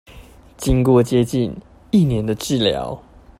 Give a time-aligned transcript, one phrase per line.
[0.57, 1.55] 經過接近
[1.91, 3.01] 一年的治療